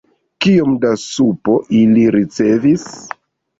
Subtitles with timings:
[0.45, 2.91] Kiom da supo ili ricevis?